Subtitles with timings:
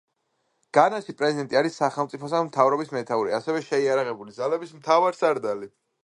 [0.75, 5.71] განაში პრეზიდენტი არის სახელმწიფოსა და მთავრობის მეთაური, ასევე შეიარაღებული ძალების მთავარსარდალი.